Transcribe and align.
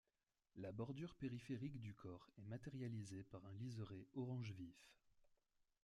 La 0.55 0.71
bordure 0.71 1.13
périphérique 1.13 1.79
du 1.79 1.93
corps 1.93 2.27
est 2.39 2.45
matérialisée 2.47 3.23
par 3.29 3.45
un 3.45 3.53
liseré 3.59 4.07
orange 4.15 4.51
vif. 4.57 4.89